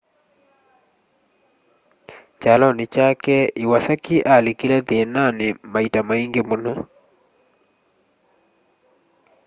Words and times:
kyalonĩ 2.39 2.85
kyake 2.93 3.37
iwasaki 3.63 4.15
alikile 4.35 4.77
thĩĩnaanĩ 4.87 5.47
maita 5.71 5.99
maingĩ 6.07 6.41
mũno 6.49 6.73